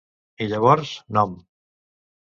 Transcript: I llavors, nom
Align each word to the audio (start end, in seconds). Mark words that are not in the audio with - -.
I 0.45 0.47
llavors, 0.53 0.95
nom 1.19 1.37